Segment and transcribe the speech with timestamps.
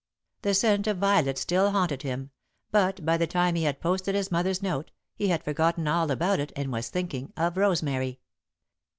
[0.41, 2.31] The scent of violet still haunted him,
[2.71, 6.39] but, by the time he had posted his mother's note, he had forgotten all about
[6.39, 8.19] it and was thinking of Rosemary.